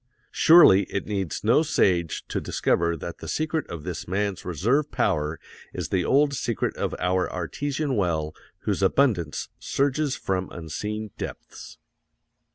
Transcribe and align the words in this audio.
Surely, 0.31 0.85
it 0.91 1.05
needs 1.05 1.43
no 1.43 1.61
sage 1.61 2.25
to 2.27 2.41
discover 2.41 2.97
that 2.97 3.19
the 3.19 3.27
secret 3.27 3.69
of 3.69 3.83
this 3.83 4.07
man's 4.07 4.43
reserve 4.43 4.89
power 4.91 5.39
is 5.75 5.89
the 5.89 6.03
old 6.03 6.33
secret 6.33 6.75
of 6.75 6.95
our 6.97 7.31
artesian 7.31 7.95
well 7.95 8.33
whose 8.61 8.81
abundance 8.81 9.49
surges 9.59 10.15
from 10.15 10.49
unseen 10.51 11.11
depths. 11.19 11.77